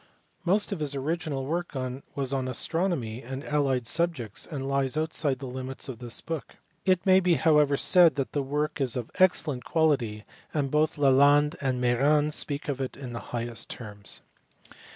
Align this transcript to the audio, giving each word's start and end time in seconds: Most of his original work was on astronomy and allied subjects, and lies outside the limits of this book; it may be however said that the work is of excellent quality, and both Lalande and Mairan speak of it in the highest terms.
Most 0.43 0.71
of 0.71 0.79
his 0.79 0.95
original 0.95 1.45
work 1.45 1.75
was 2.15 2.33
on 2.33 2.47
astronomy 2.47 3.21
and 3.21 3.43
allied 3.43 3.85
subjects, 3.85 4.47
and 4.49 4.67
lies 4.67 4.97
outside 4.97 5.37
the 5.37 5.45
limits 5.45 5.87
of 5.87 5.99
this 5.99 6.21
book; 6.21 6.55
it 6.85 7.05
may 7.05 7.19
be 7.19 7.35
however 7.35 7.77
said 7.77 8.15
that 8.15 8.31
the 8.31 8.41
work 8.41 8.81
is 8.81 8.95
of 8.95 9.11
excellent 9.19 9.63
quality, 9.63 10.23
and 10.55 10.71
both 10.71 10.97
Lalande 10.97 11.55
and 11.61 11.79
Mairan 11.79 12.31
speak 12.31 12.67
of 12.67 12.81
it 12.81 12.97
in 12.97 13.13
the 13.13 13.19
highest 13.29 13.69
terms. 13.69 14.23